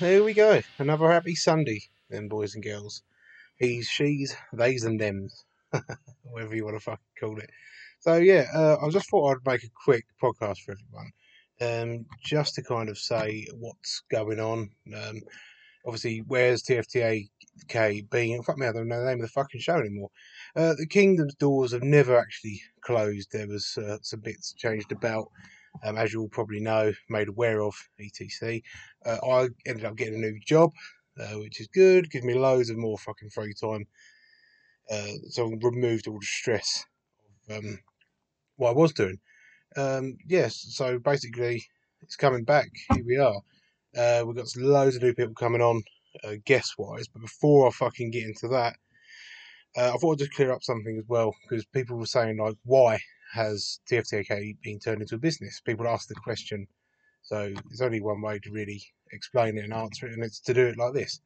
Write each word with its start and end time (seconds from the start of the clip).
here 0.00 0.24
we 0.24 0.32
go. 0.32 0.62
Another 0.78 1.12
happy 1.12 1.34
Sunday, 1.34 1.82
then, 2.08 2.26
boys 2.26 2.54
and 2.54 2.64
girls. 2.64 3.02
He's, 3.58 3.86
she's, 3.86 4.34
theys, 4.54 4.84
and 4.84 4.98
thems. 4.98 5.44
Whatever 6.22 6.56
you 6.56 6.64
want 6.64 6.78
to 6.78 6.82
fucking 6.82 7.04
call 7.20 7.38
it. 7.38 7.50
So, 7.98 8.16
yeah, 8.16 8.46
uh, 8.54 8.76
I 8.82 8.88
just 8.88 9.10
thought 9.10 9.30
I'd 9.30 9.46
make 9.46 9.62
a 9.62 9.68
quick 9.84 10.06
podcast 10.22 10.60
for 10.60 10.72
everyone. 10.72 11.12
Um, 11.60 12.06
just 12.24 12.54
to 12.54 12.62
kind 12.62 12.88
of 12.88 12.96
say 12.96 13.46
what's 13.58 14.02
going 14.10 14.40
on. 14.40 14.70
Um, 14.96 15.20
obviously, 15.84 16.24
where's 16.26 16.62
TFTA 16.62 17.28
K 17.68 18.02
being? 18.10 18.42
Fuck 18.42 18.56
me, 18.56 18.68
I 18.68 18.72
don't 18.72 18.88
know 18.88 19.00
the 19.00 19.06
name 19.06 19.20
of 19.20 19.26
the 19.26 19.28
fucking 19.28 19.60
show 19.60 19.76
anymore. 19.76 20.08
Uh, 20.56 20.72
the 20.78 20.86
Kingdom's 20.86 21.34
doors 21.34 21.72
have 21.72 21.82
never 21.82 22.18
actually 22.18 22.62
closed. 22.80 23.32
There 23.32 23.48
was 23.48 23.76
uh, 23.76 23.98
some 24.00 24.20
bits 24.20 24.54
changed 24.54 24.92
about 24.92 25.28
um, 25.84 25.96
as 25.96 26.12
you 26.12 26.22
all 26.22 26.28
probably 26.28 26.60
know, 26.60 26.92
made 27.08 27.28
aware 27.28 27.62
of, 27.62 27.74
etc. 27.98 28.60
Uh, 29.04 29.18
I 29.22 29.48
ended 29.66 29.84
up 29.84 29.96
getting 29.96 30.14
a 30.14 30.18
new 30.18 30.38
job, 30.44 30.70
uh, 31.18 31.38
which 31.38 31.60
is 31.60 31.68
good, 31.68 32.10
gives 32.10 32.24
me 32.24 32.34
loads 32.34 32.70
of 32.70 32.76
more 32.76 32.98
fucking 32.98 33.30
free 33.30 33.54
time. 33.54 33.86
Uh, 34.90 35.12
so 35.28 35.46
I 35.46 35.54
removed 35.62 36.08
all 36.08 36.18
the 36.18 36.26
stress 36.26 36.84
of 37.48 37.58
um, 37.58 37.78
what 38.56 38.70
I 38.70 38.74
was 38.74 38.92
doing. 38.92 39.18
Um, 39.76 40.16
yes, 40.26 40.66
so 40.70 40.98
basically, 40.98 41.64
it's 42.02 42.16
coming 42.16 42.44
back. 42.44 42.68
Here 42.92 43.04
we 43.06 43.16
are. 43.16 43.40
Uh, 43.96 44.24
we've 44.24 44.36
got 44.36 44.56
loads 44.56 44.96
of 44.96 45.02
new 45.02 45.14
people 45.14 45.34
coming 45.34 45.62
on, 45.62 45.82
uh, 46.24 46.34
guest 46.44 46.74
wise. 46.78 47.06
But 47.08 47.22
before 47.22 47.68
I 47.68 47.70
fucking 47.70 48.10
get 48.10 48.24
into 48.24 48.48
that, 48.48 48.76
uh, 49.76 49.94
I 49.94 49.96
thought 49.96 50.12
I'd 50.12 50.18
just 50.18 50.34
clear 50.34 50.52
up 50.52 50.62
something 50.62 50.98
as 50.98 51.04
well 51.08 51.34
because 51.42 51.64
people 51.66 51.96
were 51.96 52.06
saying 52.06 52.38
like, 52.38 52.56
why 52.64 52.98
has 53.32 53.80
TFTK 53.90 54.56
been 54.62 54.78
turned 54.78 55.02
into 55.02 55.14
a 55.14 55.18
business? 55.18 55.60
People 55.60 55.88
ask 55.88 56.08
the 56.08 56.14
question. 56.14 56.66
So 57.22 57.52
there's 57.68 57.82
only 57.82 58.00
one 58.00 58.20
way 58.20 58.38
to 58.40 58.50
really 58.50 58.82
explain 59.12 59.58
it 59.58 59.64
and 59.64 59.74
answer 59.74 60.06
it, 60.06 60.14
and 60.14 60.24
it's 60.24 60.40
to 60.40 60.54
do 60.54 60.66
it 60.66 60.78
like 60.78 60.94
this. 60.94 61.20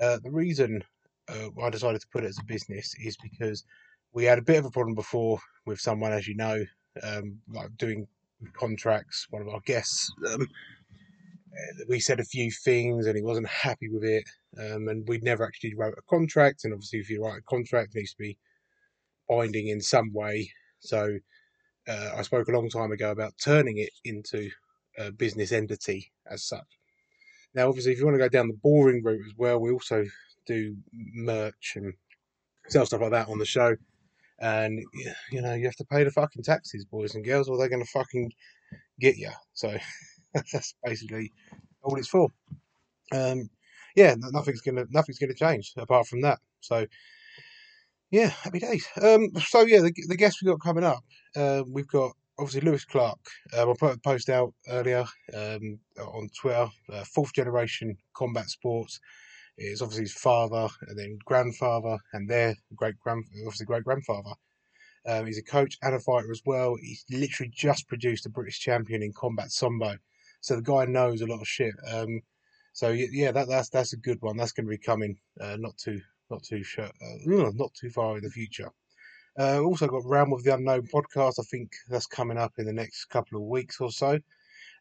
Uh, 0.00 0.18
the 0.22 0.30
reason 0.30 0.84
uh, 1.28 1.48
I 1.62 1.70
decided 1.70 2.00
to 2.00 2.08
put 2.08 2.24
it 2.24 2.28
as 2.28 2.38
a 2.38 2.44
business 2.44 2.94
is 3.02 3.16
because 3.16 3.64
we 4.12 4.24
had 4.24 4.38
a 4.38 4.42
bit 4.42 4.58
of 4.58 4.66
a 4.66 4.70
problem 4.70 4.94
before 4.94 5.40
with 5.64 5.80
someone, 5.80 6.12
as 6.12 6.28
you 6.28 6.36
know, 6.36 6.64
um, 7.02 7.38
like 7.52 7.76
doing 7.76 8.06
contracts. 8.52 9.26
One 9.30 9.42
of 9.42 9.48
our 9.48 9.60
guests, 9.60 10.12
um, 10.28 10.42
uh, 10.42 11.84
we 11.88 12.00
said 12.00 12.20
a 12.20 12.24
few 12.24 12.50
things, 12.50 13.06
and 13.06 13.16
he 13.16 13.22
wasn't 13.22 13.48
happy 13.48 13.88
with 13.88 14.04
it, 14.04 14.24
um, 14.58 14.88
and 14.88 15.06
we'd 15.08 15.24
never 15.24 15.44
actually 15.44 15.74
wrote 15.74 15.94
a 15.98 16.02
contract. 16.08 16.64
And 16.64 16.72
obviously, 16.72 17.00
if 17.00 17.10
you 17.10 17.22
write 17.22 17.38
a 17.38 17.42
contract, 17.42 17.94
it 17.94 17.98
needs 17.98 18.12
to 18.12 18.18
be 18.18 18.38
binding 19.28 19.68
in 19.68 19.80
some 19.80 20.12
way 20.12 20.50
so 20.86 21.18
uh, 21.88 22.10
I 22.16 22.22
spoke 22.22 22.48
a 22.48 22.52
long 22.52 22.68
time 22.68 22.92
ago 22.92 23.10
about 23.10 23.34
turning 23.42 23.78
it 23.78 23.90
into 24.04 24.50
a 24.98 25.12
business 25.12 25.52
entity 25.52 26.12
as 26.30 26.44
such. 26.44 26.78
Now, 27.54 27.68
obviously, 27.68 27.92
if 27.92 27.98
you 27.98 28.04
want 28.04 28.16
to 28.16 28.24
go 28.24 28.28
down 28.28 28.48
the 28.48 28.58
boring 28.62 29.02
route 29.02 29.24
as 29.26 29.32
well, 29.36 29.60
we 29.60 29.70
also 29.70 30.04
do 30.46 30.76
merch 30.92 31.74
and 31.76 31.94
sell 32.68 32.86
stuff 32.86 33.00
like 33.00 33.12
that 33.12 33.28
on 33.28 33.38
the 33.38 33.44
show. 33.46 33.76
And 34.40 34.82
you 35.32 35.40
know, 35.40 35.54
you 35.54 35.64
have 35.64 35.76
to 35.76 35.84
pay 35.86 36.04
the 36.04 36.10
fucking 36.10 36.42
taxes, 36.42 36.84
boys 36.84 37.14
and 37.14 37.24
girls, 37.24 37.48
or 37.48 37.56
they're 37.56 37.70
going 37.70 37.84
to 37.84 37.90
fucking 37.90 38.32
get 39.00 39.16
you. 39.16 39.30
So 39.54 39.76
that's 40.52 40.74
basically 40.84 41.32
all 41.82 41.96
it's 41.96 42.08
for. 42.08 42.28
Um, 43.12 43.48
yeah, 43.94 44.14
nothing's 44.18 44.60
gonna 44.60 44.84
nothing's 44.90 45.18
gonna 45.18 45.34
change 45.34 45.72
apart 45.76 46.06
from 46.06 46.20
that. 46.22 46.38
So 46.60 46.86
yeah, 48.16 48.28
happy 48.28 48.60
days. 48.60 48.88
Um, 49.02 49.28
so 49.38 49.60
yeah, 49.66 49.80
the, 49.80 49.92
the 50.08 50.16
guests 50.16 50.42
we've 50.42 50.50
got 50.50 50.62
coming 50.62 50.84
up, 50.84 51.04
uh, 51.36 51.62
we've 51.68 51.86
got 51.86 52.12
obviously 52.38 52.62
Lewis 52.62 52.86
Clark. 52.86 53.18
Um, 53.54 53.68
I 53.68 53.74
put 53.78 53.94
a 53.94 53.98
post 53.98 54.30
out 54.30 54.54
earlier 54.68 55.04
um, 55.34 55.78
on 56.00 56.30
Twitter. 56.40 56.66
Uh, 56.90 57.04
fourth 57.04 57.34
generation 57.34 57.94
combat 58.14 58.48
sports. 58.48 59.00
It's 59.58 59.82
obviously 59.82 60.04
his 60.04 60.14
father 60.14 60.66
and 60.88 60.98
then 60.98 61.18
grandfather 61.26 61.98
and 62.14 62.26
their 62.26 62.54
great 62.74 62.98
grand, 62.98 63.26
obviously 63.44 63.66
great 63.66 63.84
grandfather. 63.84 64.32
Um, 65.06 65.26
he's 65.26 65.38
a 65.38 65.42
coach 65.42 65.76
and 65.82 65.94
a 65.94 66.00
fighter 66.00 66.32
as 66.32 66.40
well. 66.46 66.74
He's 66.80 67.04
literally 67.10 67.52
just 67.54 67.86
produced 67.86 68.24
a 68.24 68.30
British 68.30 68.60
champion 68.60 69.02
in 69.02 69.12
combat 69.12 69.52
sambo, 69.52 69.96
so 70.40 70.56
the 70.56 70.62
guy 70.62 70.86
knows 70.86 71.20
a 71.20 71.26
lot 71.26 71.42
of 71.42 71.46
shit. 71.46 71.74
Um, 71.86 72.22
so 72.72 72.88
yeah, 72.88 73.32
that, 73.32 73.46
that's 73.46 73.68
that's 73.68 73.92
a 73.92 73.98
good 73.98 74.18
one. 74.20 74.38
That's 74.38 74.52
going 74.52 74.66
to 74.66 74.70
be 74.70 74.78
coming 74.78 75.18
uh, 75.38 75.56
not 75.58 75.76
too 75.76 76.00
not 76.30 76.42
too 76.42 76.62
sure, 76.62 76.86
uh, 76.86 77.50
not 77.54 77.74
too 77.74 77.90
far 77.90 78.16
in 78.16 78.24
the 78.24 78.30
future. 78.30 78.70
Uh, 79.38 79.60
also 79.60 79.86
got 79.86 80.04
Realm 80.06 80.32
of 80.32 80.42
the 80.44 80.54
Unknown 80.54 80.88
podcast. 80.92 81.34
I 81.38 81.42
think 81.50 81.70
that's 81.88 82.06
coming 82.06 82.38
up 82.38 82.54
in 82.58 82.64
the 82.64 82.72
next 82.72 83.06
couple 83.06 83.38
of 83.38 83.48
weeks 83.48 83.80
or 83.80 83.90
so. 83.90 84.18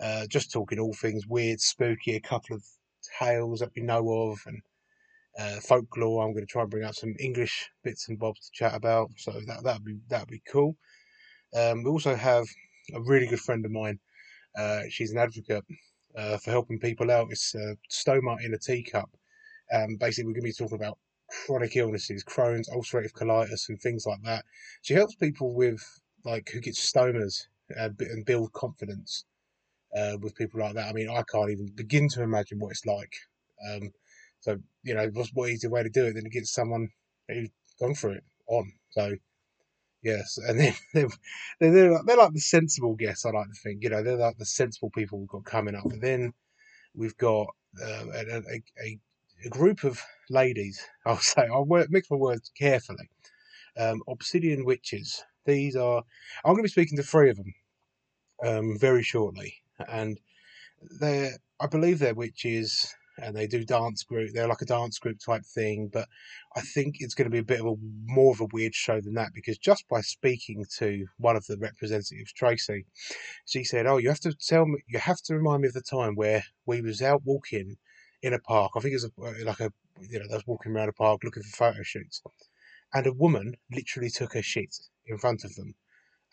Uh, 0.00 0.26
just 0.28 0.52
talking 0.52 0.78
all 0.78 0.92
things 0.94 1.26
weird, 1.26 1.60
spooky, 1.60 2.16
a 2.16 2.20
couple 2.20 2.56
of 2.56 2.62
tales 3.18 3.60
that 3.60 3.70
we 3.74 3.82
know 3.82 4.30
of, 4.30 4.38
and 4.46 4.60
uh, 5.38 5.60
folklore. 5.60 6.22
I'm 6.22 6.32
going 6.32 6.46
to 6.46 6.50
try 6.52 6.62
and 6.62 6.70
bring 6.70 6.84
out 6.84 6.96
some 6.96 7.14
English 7.18 7.70
bits 7.82 8.08
and 8.08 8.18
bobs 8.18 8.40
to 8.40 8.50
chat 8.52 8.74
about. 8.74 9.10
So 9.16 9.32
that 9.46 9.62
that'd 9.64 9.84
be 9.84 9.96
that'd 10.08 10.28
be 10.28 10.42
cool. 10.50 10.76
Um, 11.54 11.82
we 11.82 11.90
also 11.90 12.14
have 12.14 12.44
a 12.94 13.00
really 13.00 13.26
good 13.26 13.40
friend 13.40 13.64
of 13.64 13.70
mine. 13.70 13.98
Uh, 14.56 14.82
she's 14.90 15.12
an 15.12 15.18
advocate 15.18 15.64
uh, 16.16 16.36
for 16.38 16.50
helping 16.50 16.78
people 16.78 17.10
out. 17.10 17.28
It's 17.30 17.54
uh, 17.54 17.74
Stoma 17.90 18.44
in 18.44 18.54
a 18.54 18.58
teacup. 18.58 19.10
Um, 19.72 19.96
basically, 19.96 20.26
we're 20.26 20.40
going 20.40 20.52
to 20.52 20.58
be 20.58 20.64
talking 20.64 20.76
about 20.76 20.98
chronic 21.46 21.76
illnesses, 21.76 22.24
Crohn's, 22.24 22.68
ulcerative 22.68 23.12
colitis, 23.12 23.68
and 23.68 23.80
things 23.80 24.06
like 24.06 24.22
that. 24.22 24.44
She 24.82 24.94
helps 24.94 25.14
people 25.14 25.54
with 25.54 25.82
like 26.24 26.50
who 26.50 26.60
get 26.60 26.74
stomas 26.74 27.46
uh, 27.78 27.88
and 27.98 28.24
build 28.24 28.52
confidence 28.52 29.24
uh, 29.96 30.16
with 30.20 30.36
people 30.36 30.60
like 30.60 30.74
that. 30.74 30.88
I 30.88 30.92
mean, 30.92 31.08
I 31.08 31.22
can't 31.30 31.50
even 31.50 31.72
begin 31.74 32.08
to 32.10 32.22
imagine 32.22 32.58
what 32.58 32.72
it's 32.72 32.86
like. 32.86 33.14
Um, 33.70 33.92
so 34.40 34.58
you 34.82 34.94
know, 34.94 35.08
what's 35.12 35.30
what 35.34 35.50
easier 35.50 35.70
way 35.70 35.82
to 35.82 35.88
do 35.88 36.06
it 36.06 36.14
than 36.14 36.24
to 36.24 36.30
get 36.30 36.46
someone 36.46 36.88
who's 37.28 37.50
gone 37.80 37.94
through 37.94 38.12
it 38.12 38.24
on. 38.46 38.72
So 38.90 39.16
yes, 40.02 40.38
and 40.38 40.60
then 40.60 40.74
they're, 40.94 41.08
they're, 41.60 41.92
like, 41.92 42.06
they're 42.06 42.16
like 42.16 42.32
the 42.32 42.40
sensible 42.40 42.94
guests. 42.94 43.24
I 43.24 43.30
like 43.30 43.48
to 43.48 43.60
think, 43.62 43.82
you 43.82 43.90
know, 43.90 44.02
they're 44.02 44.16
like 44.16 44.38
the 44.38 44.46
sensible 44.46 44.90
people 44.90 45.18
we've 45.18 45.28
got 45.28 45.44
coming 45.44 45.74
up. 45.74 45.84
But 45.84 46.00
then 46.00 46.32
we've 46.94 47.16
got 47.16 47.48
uh, 47.82 48.04
a, 48.14 48.62
a 48.84 48.98
a 49.44 49.48
group 49.48 49.84
of 49.84 50.00
ladies, 50.32 50.84
I'll 51.06 51.18
say, 51.18 51.46
I'll 51.52 51.64
work, 51.64 51.88
mix 51.90 52.10
my 52.10 52.16
words 52.16 52.50
carefully. 52.58 53.10
Um, 53.76 54.02
obsidian 54.08 54.64
witches. 54.64 55.24
These 55.46 55.76
are, 55.76 56.02
I'm 56.44 56.52
going 56.52 56.58
to 56.58 56.62
be 56.64 56.68
speaking 56.68 56.96
to 56.98 57.02
three 57.02 57.30
of 57.30 57.36
them 57.36 57.54
um, 58.44 58.78
very 58.78 59.02
shortly. 59.02 59.54
And 59.88 60.18
they're, 61.00 61.32
I 61.60 61.66
believe 61.66 61.98
they're 61.98 62.14
witches 62.14 62.94
and 63.18 63.36
they 63.36 63.46
do 63.46 63.64
dance 63.64 64.02
group. 64.02 64.30
They're 64.32 64.48
like 64.48 64.62
a 64.62 64.66
dance 64.66 64.98
group 64.98 65.18
type 65.24 65.44
thing, 65.44 65.90
but 65.92 66.08
I 66.56 66.60
think 66.60 66.96
it's 66.98 67.14
going 67.14 67.26
to 67.26 67.30
be 67.30 67.38
a 67.38 67.44
bit 67.44 67.60
of 67.60 67.66
a 67.66 67.74
more 68.06 68.32
of 68.32 68.40
a 68.40 68.48
weird 68.52 68.74
show 68.74 69.00
than 69.00 69.14
that 69.14 69.32
because 69.34 69.58
just 69.58 69.86
by 69.88 70.00
speaking 70.00 70.64
to 70.78 71.06
one 71.18 71.36
of 71.36 71.46
the 71.46 71.58
representatives, 71.58 72.32
Tracy, 72.32 72.86
she 73.44 73.64
said, 73.64 73.86
"Oh, 73.86 73.98
you 73.98 74.08
have 74.08 74.20
to 74.20 74.34
tell 74.34 74.66
me, 74.66 74.78
you 74.86 74.98
have 74.98 75.20
to 75.22 75.34
remind 75.34 75.62
me 75.62 75.68
of 75.68 75.74
the 75.74 75.82
time 75.82 76.14
where 76.14 76.42
we 76.66 76.80
was 76.80 77.02
out 77.02 77.22
walking 77.24 77.76
in 78.22 78.32
a 78.32 78.38
park. 78.38 78.72
I 78.76 78.80
think 78.80 78.92
it 78.92 79.02
was 79.02 79.04
a, 79.04 79.22
uh, 79.22 79.44
like 79.44 79.60
a 79.60 79.72
you 80.08 80.18
know, 80.18 80.26
they 80.28 80.34
was 80.34 80.46
walking 80.46 80.72
around 80.72 80.88
a 80.88 80.92
park 80.92 81.22
looking 81.24 81.42
for 81.42 81.56
photo 81.56 81.82
shoots, 81.82 82.22
and 82.94 83.06
a 83.06 83.12
woman 83.12 83.54
literally 83.70 84.10
took 84.10 84.34
her 84.34 84.42
shit 84.42 84.74
in 85.06 85.18
front 85.18 85.44
of 85.44 85.54
them 85.56 85.74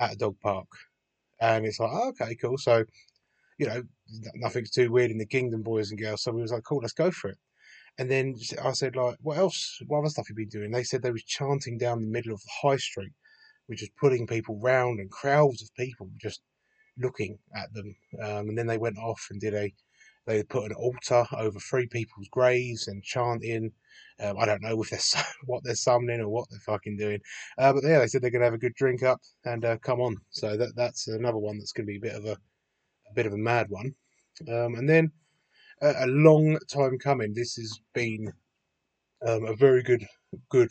at 0.00 0.12
a 0.12 0.16
dog 0.16 0.36
park, 0.40 0.68
and 1.40 1.66
it's 1.66 1.80
like, 1.80 1.90
oh, 1.92 2.08
okay, 2.08 2.34
cool. 2.36 2.58
So, 2.58 2.84
you 3.58 3.66
know, 3.66 3.82
nothing's 4.34 4.70
too 4.70 4.90
weird 4.90 5.10
in 5.10 5.18
the 5.18 5.26
kingdom, 5.26 5.62
boys 5.62 5.90
and 5.90 6.00
girls. 6.00 6.22
So 6.22 6.32
we 6.32 6.42
was 6.42 6.52
like, 6.52 6.64
cool, 6.64 6.80
let's 6.80 6.92
go 6.92 7.10
for 7.10 7.30
it. 7.30 7.38
And 7.98 8.08
then 8.08 8.36
I 8.62 8.72
said, 8.72 8.94
like, 8.94 9.16
what 9.22 9.38
else? 9.38 9.78
What 9.88 9.98
other 9.98 10.08
stuff 10.08 10.28
you 10.28 10.36
been 10.36 10.48
doing? 10.48 10.70
They 10.70 10.84
said 10.84 11.02
they 11.02 11.10
was 11.10 11.24
chanting 11.24 11.78
down 11.78 12.00
the 12.00 12.06
middle 12.06 12.32
of 12.32 12.40
the 12.40 12.68
high 12.68 12.76
street, 12.76 13.12
which 13.66 13.82
is 13.82 13.90
pulling 14.00 14.26
people 14.26 14.58
round 14.60 15.00
and 15.00 15.10
crowds 15.10 15.62
of 15.62 15.74
people 15.74 16.08
just 16.20 16.40
looking 16.96 17.38
at 17.56 17.72
them. 17.74 17.96
Um, 18.22 18.48
and 18.48 18.56
then 18.56 18.68
they 18.68 18.78
went 18.78 18.98
off 18.98 19.26
and 19.30 19.40
did 19.40 19.54
a 19.54 19.72
they 20.28 20.42
put 20.42 20.66
an 20.66 20.74
altar 20.74 21.24
over 21.36 21.58
three 21.58 21.86
people's 21.86 22.28
graves 22.28 22.86
and 22.86 23.02
chanting. 23.02 23.72
Um, 24.20 24.36
I 24.38 24.44
don't 24.44 24.62
know 24.62 24.80
if 24.82 24.90
they're 24.90 25.22
what 25.46 25.64
they're 25.64 25.74
summoning 25.74 26.20
or 26.20 26.28
what 26.28 26.48
they're 26.50 26.60
fucking 26.60 26.98
doing, 26.98 27.20
uh, 27.56 27.72
but 27.72 27.82
yeah, 27.82 27.98
they 27.98 28.06
said 28.06 28.22
they're 28.22 28.30
gonna 28.30 28.44
have 28.44 28.54
a 28.54 28.58
good 28.58 28.74
drink 28.74 29.02
up 29.02 29.20
and 29.44 29.64
uh, 29.64 29.78
come 29.78 30.00
on. 30.00 30.16
So 30.30 30.56
that 30.56 30.76
that's 30.76 31.08
another 31.08 31.38
one 31.38 31.58
that's 31.58 31.72
gonna 31.72 31.86
be 31.86 31.96
a 31.96 32.00
bit 32.00 32.14
of 32.14 32.26
a, 32.26 32.32
a 32.32 33.14
bit 33.14 33.26
of 33.26 33.32
a 33.32 33.38
mad 33.38 33.66
one. 33.70 33.94
Um, 34.46 34.74
and 34.74 34.88
then 34.88 35.10
a 35.80 36.06
long 36.06 36.58
time 36.72 36.98
coming. 36.98 37.32
This 37.32 37.54
has 37.56 37.80
been 37.94 38.32
um, 39.26 39.46
a 39.46 39.56
very 39.56 39.82
good 39.82 40.04
good 40.50 40.70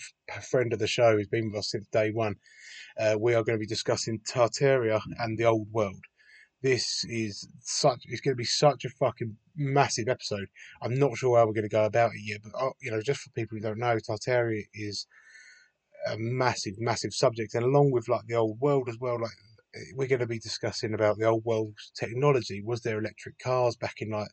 friend 0.50 0.72
of 0.72 0.80
the 0.80 0.88
show. 0.88 1.18
He's 1.18 1.28
been 1.28 1.50
with 1.50 1.60
us 1.60 1.72
since 1.72 1.88
day 1.88 2.12
one. 2.12 2.36
Uh, 3.00 3.16
we 3.20 3.34
are 3.34 3.44
going 3.44 3.58
to 3.58 3.60
be 3.60 3.66
discussing 3.66 4.20
Tartaria 4.30 5.02
and 5.20 5.38
the 5.38 5.46
Old 5.46 5.72
World 5.72 6.04
this 6.68 7.06
is 7.06 7.48
such 7.62 8.02
it's 8.06 8.22
going 8.22 8.34
to 8.34 8.38
be 8.38 8.44
such 8.44 8.84
a 8.86 8.90
fucking 8.90 9.38
massive 9.56 10.08
episode. 10.08 10.48
I'm 10.82 10.96
not 10.96 11.18
sure 11.18 11.38
how 11.38 11.46
we're 11.46 11.54
going 11.54 11.64
to 11.64 11.70
go 11.70 11.86
about 11.86 12.12
it 12.14 12.22
yet 12.24 12.42
but 12.44 12.54
uh, 12.60 12.72
you 12.82 12.92
know 12.92 13.02
just 13.02 13.22
for 13.22 13.30
people 13.32 13.58
who 13.58 13.62
don't 13.62 13.80
know 13.80 13.98
tartaria 13.98 14.64
is 14.74 15.08
a 16.12 16.18
massive 16.18 16.76
massive 16.80 17.14
subject 17.14 17.56
and 17.56 17.66
along 17.66 17.92
with 17.92 18.08
like 18.08 18.26
the 18.28 18.36
old 18.36 18.60
world 18.60 18.88
as 18.90 18.98
well 19.00 19.20
like 19.20 19.32
we're 19.96 20.08
going 20.08 20.20
to 20.20 20.28
be 20.28 20.40
discussing 20.40 20.94
about 20.94 21.18
the 21.18 21.26
old 21.26 21.46
world 21.46 21.76
technology. 21.96 22.62
Was 22.62 22.82
there 22.82 23.00
electric 23.00 23.40
cars 23.40 23.76
back 23.76 23.96
in 24.00 24.12
like 24.12 24.30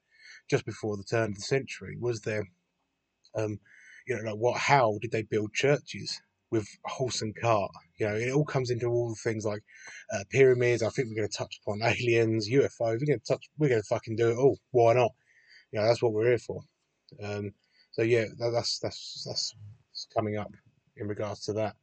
just 0.50 0.64
before 0.64 0.96
the 0.96 1.04
turn 1.04 1.30
of 1.30 1.36
the 1.36 1.42
century? 1.42 1.96
Was 1.98 2.20
there, 2.20 2.48
um, 3.34 3.58
you 4.06 4.16
know, 4.16 4.30
like 4.30 4.38
what, 4.38 4.58
how 4.58 4.98
did 5.00 5.10
they 5.10 5.22
build 5.22 5.52
churches? 5.52 6.20
With 6.54 6.68
horse 6.86 7.20
and 7.20 7.34
cart. 7.34 7.70
You 7.98 8.06
know, 8.06 8.14
it 8.14 8.32
all 8.32 8.44
comes 8.44 8.70
into 8.70 8.86
all 8.86 9.08
the 9.10 9.30
things 9.30 9.44
like 9.44 9.62
uh, 10.12 10.24
pyramids. 10.30 10.82
I 10.82 10.88
think 10.88 11.08
we're 11.08 11.16
going 11.16 11.28
to 11.28 11.36
touch 11.36 11.60
upon 11.62 11.82
aliens, 11.82 12.48
UFOs. 12.48 13.00
We're 13.00 13.06
going 13.06 13.20
to 13.20 13.32
touch. 13.32 13.50
We're 13.58 13.68
going 13.68 13.82
to 13.82 13.88
fucking 13.88 14.16
do 14.16 14.30
it 14.30 14.38
all. 14.38 14.58
Why 14.70 14.94
not? 14.94 15.10
You 15.72 15.80
know, 15.80 15.86
that's 15.86 16.00
what 16.00 16.12
we're 16.12 16.28
here 16.28 16.38
for. 16.38 16.62
Um, 17.22 17.50
so 17.92 18.02
yeah, 18.02 18.26
that, 18.38 18.50
that's 18.50 18.78
that's 18.78 19.24
that's 19.26 19.54
coming 20.16 20.36
up 20.36 20.52
in 20.96 21.08
regards 21.08 21.40
to 21.46 21.52
that. 21.54 21.74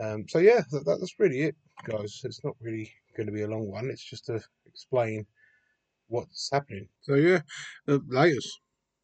Um, 0.00 0.24
so 0.28 0.38
yeah, 0.38 0.62
that, 0.70 0.84
that's 0.84 1.18
really 1.18 1.42
it, 1.42 1.56
guys. 1.84 2.20
It's 2.24 2.44
not 2.44 2.54
really 2.60 2.92
going 3.16 3.26
to 3.26 3.32
be 3.32 3.42
a 3.42 3.48
long 3.48 3.68
one. 3.68 3.90
It's 3.90 4.04
just 4.04 4.26
to 4.26 4.40
explain 4.66 5.26
what's 6.08 6.48
happening. 6.52 6.88
So 7.02 7.14
yeah, 7.14 7.40
uh, 7.88 7.98
latest. 8.08 8.60